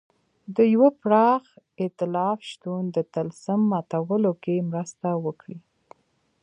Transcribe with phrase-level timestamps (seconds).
[0.55, 1.43] د یوه پراخ
[1.81, 5.57] اېتلاف شتون د طلسم ماتولو کې مرسته وکړي.